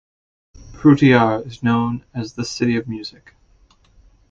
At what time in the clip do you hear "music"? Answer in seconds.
2.87-3.35